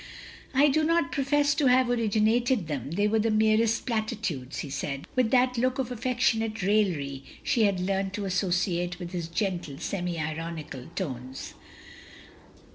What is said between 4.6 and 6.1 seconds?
he said, with that look of